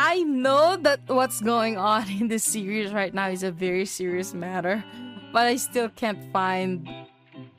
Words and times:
I 0.00 0.22
know 0.22 0.76
that 0.76 1.00
what's 1.08 1.40
going 1.40 1.76
on 1.76 2.08
in 2.08 2.28
this 2.28 2.44
series 2.44 2.92
right 2.92 3.12
now 3.12 3.30
is 3.30 3.42
a 3.42 3.50
very 3.50 3.84
serious 3.84 4.32
matter, 4.32 4.84
but 5.32 5.48
I 5.48 5.56
still 5.56 5.88
can't 5.88 6.32
find. 6.32 6.88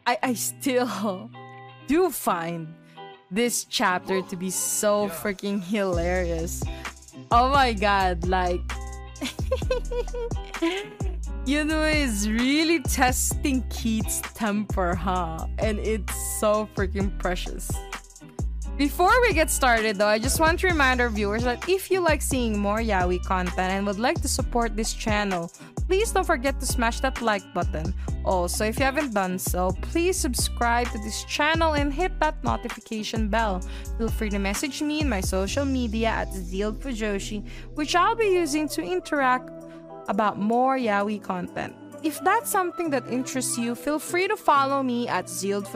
I, 0.07 0.17
I 0.23 0.34
still 0.35 1.30
do 1.88 2.09
find 2.09 2.73
this 3.30 3.66
chapter 3.66 4.21
to 4.21 4.38
be 4.38 4.49
so 4.49 5.09
freaking 5.09 5.61
hilarious. 5.61 6.63
Oh 7.30 7.49
my 7.49 7.73
god, 7.73 8.25
like. 8.25 8.61
Yunwoo 11.45 11.94
is 11.94 12.30
really 12.30 12.80
testing 12.83 13.63
Keith's 13.69 14.21
temper, 14.33 14.95
huh? 14.95 15.45
And 15.58 15.77
it's 15.80 16.39
so 16.39 16.69
freaking 16.73 17.19
precious. 17.19 17.69
Before 18.79 19.11
we 19.27 19.33
get 19.33 19.49
started 19.49 19.97
though, 19.97 20.07
I 20.07 20.19
just 20.19 20.39
want 20.39 20.61
to 20.61 20.67
remind 20.67 21.01
our 21.01 21.09
viewers 21.09 21.43
that 21.43 21.67
if 21.67 21.91
you 21.91 21.99
like 21.99 22.21
seeing 22.21 22.57
more 22.57 22.79
yaoi 22.79 23.21
content 23.25 23.73
and 23.73 23.85
would 23.85 23.99
like 23.99 24.21
to 24.21 24.29
support 24.29 24.77
this 24.77 24.93
channel, 24.93 25.52
please 25.85 26.13
don't 26.13 26.23
forget 26.23 26.61
to 26.61 26.65
smash 26.65 27.02
that 27.02 27.21
like 27.21 27.43
button. 27.53 27.93
Also, 28.23 28.63
if 28.63 28.79
you 28.79 28.85
haven't 28.85 29.13
done 29.13 29.38
so, 29.38 29.71
please 29.81 30.16
subscribe 30.16 30.88
to 30.91 30.97
this 30.99 31.25
channel 31.25 31.73
and 31.73 31.94
hit 31.94 32.17
that 32.21 32.41
notification 32.41 33.27
bell. 33.27 33.59
Feel 33.97 34.08
free 34.08 34.30
to 34.30 34.39
message 34.39 34.81
me 34.81 35.02
in 35.02 35.09
my 35.09 35.19
social 35.19 35.66
media 35.66 36.08
at 36.08 36.31
Zealed 36.31 36.80
Fujoshi, 36.80 37.45
which 37.73 37.97
I'll 37.97 38.16
be 38.16 38.31
using 38.31 38.69
to 38.69 38.81
interact 38.81 39.52
about 40.08 40.39
more 40.39 40.77
yaoi 40.77 41.21
content. 41.21 41.75
If 42.02 42.23
that's 42.23 42.49
something 42.49 42.89
that 42.91 43.05
interests 43.09 43.58
you, 43.58 43.75
feel 43.75 43.99
free 43.99 44.30
to 44.30 44.38
follow 44.38 44.81
me 44.81 45.09
at 45.09 45.27
Zealed. 45.27 45.67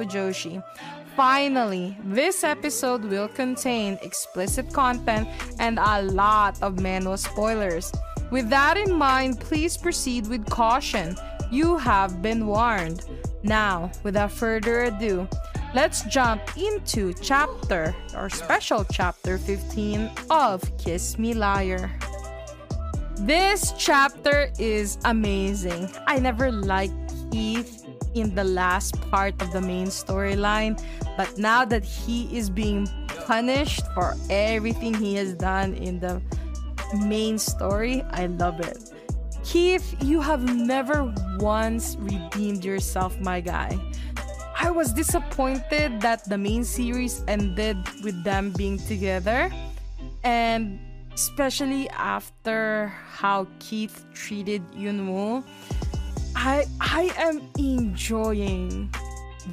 Finally, 1.15 1.95
this 2.05 2.43
episode 2.43 3.05
will 3.05 3.27
contain 3.27 3.99
explicit 4.01 4.73
content 4.73 5.27
and 5.59 5.77
a 5.77 6.01
lot 6.01 6.59
of 6.63 6.77
manhwa 6.77 7.19
spoilers. 7.19 7.91
With 8.31 8.49
that 8.49 8.77
in 8.77 8.93
mind, 8.93 9.39
please 9.39 9.77
proceed 9.77 10.25
with 10.25 10.49
caution. 10.49 11.15
You 11.51 11.77
have 11.77 12.23
been 12.23 12.47
warned. 12.47 13.05
Now, 13.43 13.91
without 14.01 14.31
further 14.31 14.85
ado, 14.85 15.27
let's 15.75 16.01
jump 16.05 16.41
into 16.57 17.13
chapter 17.13 17.93
or 18.17 18.27
special 18.31 18.83
chapter 18.83 19.37
15 19.37 20.09
of 20.31 20.63
Kiss 20.79 21.19
Me 21.19 21.35
Liar. 21.35 21.91
This 23.17 23.71
chapter 23.77 24.51
is 24.57 24.97
amazing. 25.05 25.91
I 26.07 26.17
never 26.17 26.51
liked 26.51 27.13
Keith 27.31 27.82
in 28.13 28.35
the 28.35 28.43
last 28.43 28.99
part 29.09 29.39
of 29.41 29.51
the 29.51 29.61
main 29.61 29.87
storyline, 29.87 30.81
but 31.17 31.37
now 31.37 31.65
that 31.65 31.83
he 31.83 32.35
is 32.35 32.49
being 32.49 32.87
punished 33.25 33.83
for 33.93 34.15
everything 34.29 34.93
he 34.93 35.15
has 35.15 35.33
done 35.33 35.73
in 35.75 35.99
the 35.99 36.21
main 37.05 37.37
story, 37.37 38.01
I 38.11 38.27
love 38.27 38.59
it. 38.59 38.91
Keith, 39.43 39.95
you 40.01 40.21
have 40.21 40.43
never 40.55 41.13
once 41.39 41.97
redeemed 41.99 42.63
yourself, 42.63 43.19
my 43.19 43.41
guy. 43.41 43.77
I 44.59 44.71
was 44.71 44.93
disappointed 44.93 45.99
that 46.01 46.23
the 46.29 46.37
main 46.37 46.63
series 46.63 47.23
ended 47.27 47.77
with 48.03 48.23
them 48.23 48.51
being 48.51 48.77
together, 48.79 49.51
and 50.23 50.79
especially 51.13 51.89
after 51.89 52.93
how 53.11 53.47
Keith 53.59 54.05
treated 54.13 54.63
Yunwoo. 54.71 55.43
I 56.45 56.65
I 56.81 57.13
am 57.15 57.41
enjoying 57.57 58.93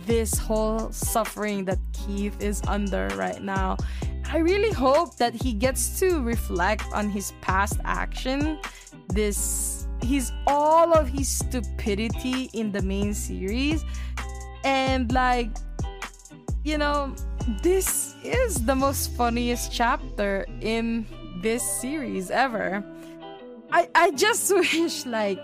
this 0.07 0.37
whole 0.37 0.91
suffering 0.91 1.65
that 1.67 1.79
Keith 1.93 2.35
is 2.43 2.61
under 2.67 3.07
right 3.15 3.41
now. 3.41 3.77
I 4.27 4.39
really 4.39 4.73
hope 4.73 5.17
that 5.19 5.33
he 5.33 5.53
gets 5.53 6.01
to 6.01 6.21
reflect 6.21 6.83
on 6.93 7.09
his 7.09 7.33
past 7.43 7.79
action. 7.85 8.59
This 9.07 9.87
he's 10.03 10.33
all 10.49 10.93
of 10.93 11.07
his 11.07 11.29
stupidity 11.29 12.51
in 12.55 12.73
the 12.73 12.83
main 12.83 13.15
series 13.15 13.85
and 14.65 15.13
like 15.13 15.51
you 16.65 16.77
know 16.77 17.15
this 17.63 18.17
is 18.25 18.67
the 18.67 18.75
most 18.75 19.13
funniest 19.13 19.71
chapter 19.71 20.45
in 20.61 21.07
this 21.41 21.63
series 21.63 22.33
ever. 22.33 22.83
I 23.71 23.89
I 23.95 24.11
just 24.11 24.53
wish 24.55 25.07
like 25.07 25.39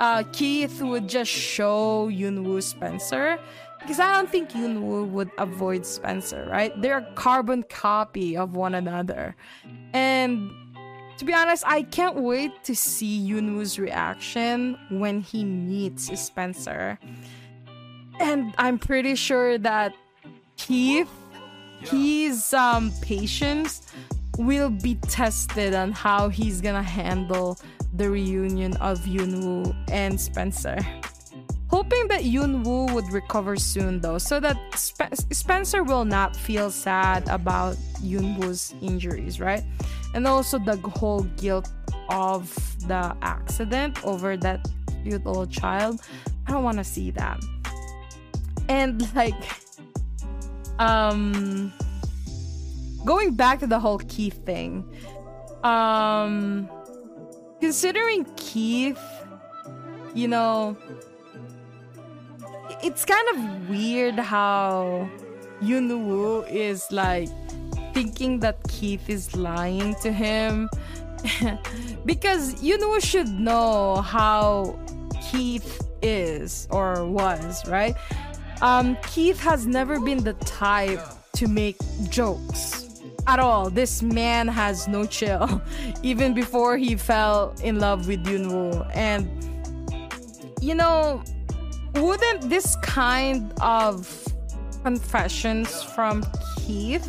uh, 0.00 0.24
Keith 0.32 0.82
would 0.82 1.08
just 1.08 1.30
show 1.30 2.08
Yunwoo 2.10 2.62
Spencer 2.62 3.38
because 3.80 4.00
I 4.00 4.12
don't 4.12 4.30
think 4.30 4.50
Yunwoo 4.50 5.08
would 5.10 5.30
avoid 5.36 5.84
Spencer, 5.84 6.46
right? 6.50 6.72
They're 6.80 6.98
a 6.98 7.12
carbon 7.14 7.64
copy 7.64 8.36
of 8.36 8.56
one 8.56 8.74
another. 8.74 9.36
And 9.92 10.50
to 11.18 11.24
be 11.24 11.34
honest, 11.34 11.64
I 11.66 11.82
can't 11.82 12.16
wait 12.16 12.64
to 12.64 12.74
see 12.74 13.28
Yunwoo's 13.28 13.78
reaction 13.78 14.78
when 14.88 15.20
he 15.20 15.44
meets 15.44 16.18
Spencer. 16.18 16.98
And 18.20 18.54
I'm 18.58 18.78
pretty 18.78 19.16
sure 19.16 19.58
that 19.58 19.94
Keith, 20.56 21.10
his 21.80 22.54
um, 22.54 22.90
patience 23.02 23.82
will 24.38 24.70
be 24.70 24.94
tested 25.08 25.74
on 25.74 25.92
how 25.92 26.28
he's 26.28 26.60
gonna 26.60 26.82
handle 26.82 27.58
the 27.94 28.10
reunion 28.10 28.76
of 28.78 28.98
Yunwoo 29.00 29.74
and 29.90 30.20
Spencer. 30.20 30.78
Hoping 31.68 32.06
that 32.08 32.22
Yunwoo 32.22 32.92
would 32.92 33.10
recover 33.12 33.56
soon 33.56 34.00
though, 34.00 34.18
so 34.18 34.38
that 34.40 34.56
Sp- 34.78 35.14
Spencer 35.32 35.82
will 35.82 36.04
not 36.04 36.36
feel 36.36 36.70
sad 36.70 37.28
about 37.28 37.76
Yunwoo's 38.02 38.74
injuries, 38.80 39.40
right? 39.40 39.62
And 40.14 40.26
also 40.26 40.58
the 40.58 40.76
whole 40.76 41.22
guilt 41.36 41.68
of 42.10 42.54
the 42.86 43.16
accident 43.22 44.04
over 44.04 44.36
that 44.36 44.68
cute 45.02 45.22
old 45.24 45.50
child. 45.50 46.00
I 46.46 46.52
don't 46.52 46.62
want 46.62 46.78
to 46.78 46.84
see 46.84 47.10
that. 47.12 47.42
And 48.68 49.02
like 49.14 49.34
um 50.78 51.72
going 53.04 53.34
back 53.34 53.60
to 53.60 53.66
the 53.66 53.78
whole 53.78 53.98
Keith 53.98 54.44
thing. 54.44 54.84
Um 55.62 56.68
considering 57.64 58.26
Keith, 58.36 59.00
you 60.12 60.28
know, 60.28 60.76
it's 62.82 63.06
kind 63.06 63.26
of 63.32 63.70
weird 63.70 64.16
how 64.16 65.08
Yunwoo 65.62 66.46
is 66.50 66.92
like 66.92 67.30
thinking 67.94 68.40
that 68.40 68.62
Keith 68.68 69.08
is 69.08 69.34
lying 69.34 69.94
to 70.02 70.12
him. 70.12 70.68
because 72.04 72.54
Yunwoo 72.56 73.02
should 73.02 73.28
know 73.28 74.02
how 74.02 74.78
Keith 75.30 75.80
is 76.02 76.68
or 76.70 77.06
was, 77.06 77.66
right? 77.66 77.96
Um, 78.60 78.98
Keith 79.06 79.40
has 79.40 79.66
never 79.66 79.98
been 79.98 80.22
the 80.22 80.34
type 80.34 81.00
to 81.36 81.48
make 81.48 81.76
jokes 82.10 82.83
at 83.26 83.38
all. 83.38 83.70
This 83.70 84.02
man 84.02 84.48
has 84.48 84.88
no 84.88 85.06
chill, 85.06 85.62
even 86.02 86.34
before 86.34 86.76
he 86.76 86.96
fell 86.96 87.54
in 87.62 87.78
love 87.78 88.08
with 88.08 88.24
Yunwoo. 88.24 88.90
And 88.94 89.28
you 90.60 90.74
know, 90.74 91.22
wouldn't 91.96 92.48
this 92.48 92.76
kind 92.76 93.52
of 93.60 94.08
confessions 94.82 95.82
from 95.82 96.24
Keith 96.58 97.06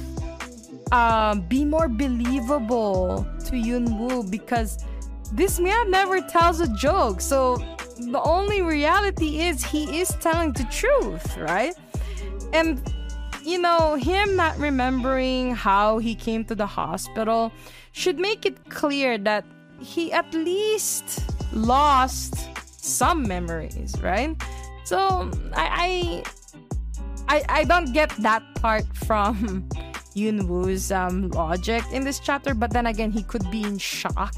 um, 0.92 1.42
be 1.42 1.66
more 1.66 1.88
believable 1.88 3.26
to 3.46 3.52
Yunwoo? 3.52 4.30
Because 4.30 4.84
this 5.32 5.60
man 5.60 5.90
never 5.90 6.22
tells 6.22 6.60
a 6.60 6.68
joke. 6.76 7.22
So 7.22 7.58
the 7.98 8.22
only 8.24 8.62
reality 8.62 9.42
is 9.42 9.64
he 9.64 10.00
is 10.00 10.10
telling 10.20 10.54
the 10.54 10.66
truth, 10.66 11.38
right? 11.38 11.74
And 12.54 12.82
you 13.46 13.60
know, 13.60 13.96
him 13.96 14.36
not 14.36 14.58
remembering 14.58 15.56
how 15.56 16.00
he 16.00 16.16
came 16.16 16.44
to 16.46 16.56
the 16.56 16.66
hospital 16.66 17.52
should 17.92 18.20
make 18.20 18.46
it 18.46 18.70
clear 18.70 19.18
that 19.20 19.46
he 19.80 20.12
at 20.12 20.34
least 20.34 21.24
lost 21.54 22.50
some 22.84 23.24
memories, 23.28 23.96
right? 24.02 24.36
So 24.84 25.30
I 25.54 26.24
I 27.28 27.36
I, 27.38 27.44
I 27.62 27.64
don't 27.64 27.94
get 27.94 28.10
that 28.20 28.44
part 28.56 28.86
from 28.96 29.68
Yunwoo's 30.16 30.92
um, 30.92 31.30
logic 31.30 31.84
in 31.92 32.04
this 32.04 32.20
chapter, 32.20 32.54
but 32.54 32.72
then 32.72 32.88
again, 32.88 33.12
he 33.12 33.24
could 33.24 33.50
be 33.52 33.64
in 33.64 33.78
shock 33.78 34.34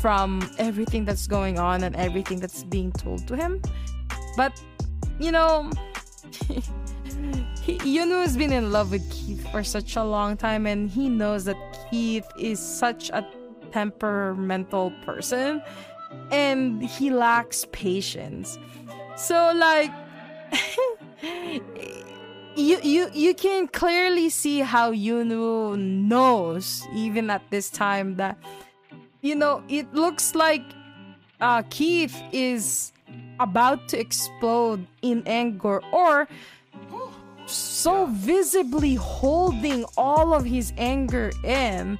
from 0.00 0.48
everything 0.58 1.04
that's 1.04 1.26
going 1.26 1.58
on 1.58 1.82
and 1.82 1.96
everything 1.96 2.38
that's 2.40 2.62
being 2.64 2.92
told 2.92 3.26
to 3.28 3.36
him. 3.36 3.62
But, 4.36 4.60
you 5.18 5.32
know, 5.32 5.70
Yunwoo 7.76 8.22
has 8.22 8.36
been 8.36 8.52
in 8.52 8.72
love 8.72 8.90
with 8.90 9.10
Keith 9.10 9.46
for 9.50 9.62
such 9.62 9.96
a 9.96 10.02
long 10.02 10.36
time, 10.36 10.66
and 10.66 10.88
he 10.88 11.08
knows 11.08 11.44
that 11.44 11.56
Keith 11.90 12.26
is 12.38 12.58
such 12.58 13.10
a 13.10 13.26
temperamental 13.72 14.90
person 15.04 15.62
and 16.30 16.82
he 16.82 17.10
lacks 17.10 17.66
patience. 17.72 18.58
So, 19.16 19.52
like, 19.54 19.92
you 22.56 22.78
you 22.82 23.10
you 23.12 23.34
can 23.34 23.68
clearly 23.68 24.30
see 24.30 24.60
how 24.60 24.92
Yunwoo 24.92 25.76
knows 25.78 26.86
even 26.94 27.28
at 27.28 27.42
this 27.50 27.68
time 27.68 28.16
that 28.16 28.38
you 29.20 29.34
know 29.34 29.62
it 29.68 29.92
looks 29.92 30.34
like 30.34 30.62
uh, 31.40 31.62
Keith 31.70 32.16
is 32.32 32.92
about 33.40 33.88
to 33.88 33.98
explode 33.98 34.86
in 35.02 35.22
anger 35.26 35.82
or 35.92 36.26
so 37.48 38.06
visibly 38.06 38.94
holding 38.94 39.84
all 39.96 40.34
of 40.34 40.44
his 40.44 40.72
anger 40.76 41.30
in. 41.44 41.98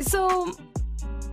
So 0.00 0.52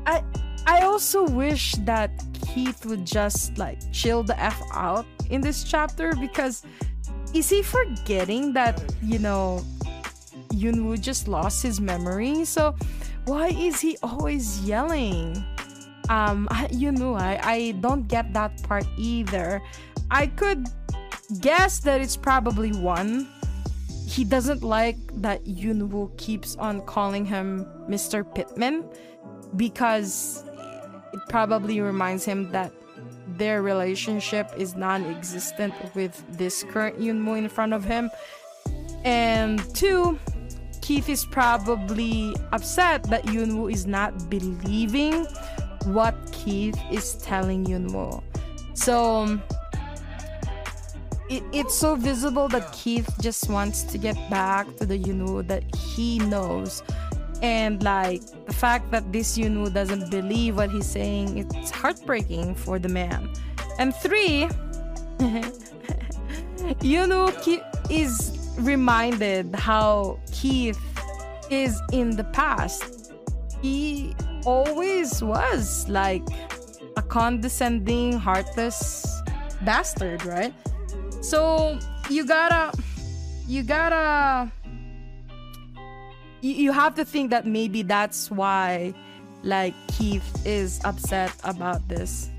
I 0.05 0.23
I 0.67 0.81
also 0.81 1.27
wish 1.27 1.73
that 1.85 2.09
Keith 2.33 2.85
would 2.85 3.05
just 3.05 3.57
like 3.57 3.79
chill 3.91 4.23
the 4.23 4.39
F 4.39 4.59
out 4.73 5.05
in 5.29 5.41
this 5.41 5.63
chapter 5.63 6.13
because 6.15 6.63
is 7.33 7.49
he 7.49 7.61
forgetting 7.61 8.53
that, 8.53 8.81
you 9.03 9.19
know, 9.19 9.61
Yunwoo 10.49 10.99
just 10.99 11.27
lost 11.27 11.61
his 11.61 11.81
memory? 11.81 12.45
So 12.45 12.75
why 13.25 13.49
is 13.49 13.79
he 13.81 13.97
always 14.01 14.61
yelling? 14.61 15.43
Um, 16.09 16.47
know, 16.91 17.15
I, 17.15 17.39
I 17.43 17.71
don't 17.81 18.07
get 18.07 18.33
that 18.33 18.61
part 18.63 18.85
either. 18.97 19.61
I 20.09 20.27
could 20.27 20.67
guess 21.41 21.79
that 21.79 22.01
it's 22.01 22.17
probably 22.17 22.71
one. 22.71 23.27
He 24.07 24.23
doesn't 24.23 24.63
like 24.63 24.97
that 25.21 25.43
Yunwoo 25.45 26.15
keeps 26.17 26.55
on 26.57 26.81
calling 26.81 27.25
him 27.25 27.65
Mr. 27.89 28.23
Pittman 28.35 28.87
because 29.55 30.43
it 31.13 31.19
probably 31.29 31.81
reminds 31.81 32.25
him 32.25 32.51
that 32.51 32.71
their 33.27 33.61
relationship 33.61 34.51
is 34.57 34.75
non-existent 34.75 35.73
with 35.95 36.23
this 36.37 36.63
current 36.63 36.99
Yunwoo 36.99 37.37
in 37.37 37.49
front 37.49 37.73
of 37.73 37.83
him. 37.83 38.09
And 39.03 39.59
two, 39.75 40.19
Keith 40.81 41.09
is 41.09 41.25
probably 41.25 42.35
upset 42.51 43.03
that 43.09 43.23
Yunwoo 43.25 43.71
is 43.71 43.85
not 43.85 44.29
believing 44.29 45.25
what 45.85 46.15
Keith 46.31 46.79
is 46.91 47.15
telling 47.17 47.65
Yunwoo. 47.65 48.23
So 48.75 49.39
it, 51.29 51.43
it's 51.51 51.73
so 51.75 51.95
visible 51.95 52.47
that 52.49 52.71
Keith 52.71 53.09
just 53.21 53.49
wants 53.49 53.83
to 53.83 53.97
get 53.97 54.15
back 54.29 54.67
to 54.77 54.85
the 54.85 54.97
Yunwoo 54.99 55.47
that 55.47 55.63
he 55.75 56.19
knows. 56.19 56.83
And 57.41 57.81
like 57.83 58.21
the 58.45 58.53
fact 58.53 58.91
that 58.91 59.11
this 59.11 59.37
Yunwoo 59.37 59.73
doesn't 59.73 60.09
believe 60.09 60.57
what 60.57 60.71
he's 60.71 60.85
saying, 60.85 61.37
it's 61.37 61.71
heartbreaking 61.71 62.55
for 62.55 62.79
the 62.79 62.89
man. 62.89 63.29
And 63.79 63.93
three, 63.95 64.47
Yunwoo 66.79 67.61
is 67.89 68.31
reminded 68.57 69.55
how 69.55 70.19
Keith 70.31 70.79
is 71.49 71.79
in 71.91 72.15
the 72.15 72.23
past. 72.25 73.11
He 73.61 74.15
always 74.45 75.23
was 75.23 75.87
like 75.89 76.23
a 76.97 77.01
condescending, 77.01 78.13
heartless 78.13 79.05
bastard, 79.63 80.23
right? 80.25 80.53
So 81.25 81.79
you 82.07 82.23
gotta, 82.23 82.77
you 83.47 83.63
gotta, 83.63 84.51
you, 86.41 86.53
you 86.53 86.71
have 86.71 86.93
to 86.95 87.03
think 87.03 87.31
that 87.31 87.47
maybe 87.47 87.81
that's 87.81 88.29
why, 88.29 88.93
like, 89.41 89.73
Keith 89.87 90.45
is 90.45 90.79
upset 90.85 91.31
about 91.43 91.87
this. 91.87 92.29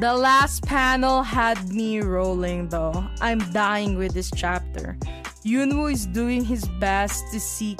The 0.00 0.14
last 0.14 0.64
panel 0.64 1.22
had 1.22 1.68
me 1.68 2.00
rolling 2.00 2.70
though. 2.70 3.06
I'm 3.20 3.40
dying 3.52 3.98
with 3.98 4.14
this 4.14 4.30
chapter. 4.34 4.96
Yunwoo 5.44 5.92
is 5.92 6.06
doing 6.06 6.42
his 6.42 6.66
best 6.80 7.22
to 7.32 7.38
seek 7.38 7.78